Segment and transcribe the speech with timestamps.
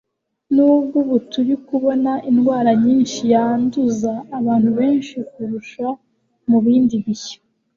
[0.55, 5.85] Nubwo ubu turi kubona indwara nyinshi yanduza abantu benshi kurusha
[6.49, 7.33] mu bindi bihe